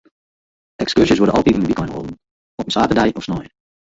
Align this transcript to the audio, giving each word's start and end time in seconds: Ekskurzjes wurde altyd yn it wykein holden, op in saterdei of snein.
Ekskurzjes 0.85 1.19
wurde 1.19 1.35
altyd 1.39 1.59
yn 1.59 1.65
it 1.65 1.69
wykein 1.73 1.93
holden, 1.97 2.17
op 2.63 2.67
in 2.71 2.77
saterdei 2.79 3.07
of 3.21 3.27
snein. 3.29 3.53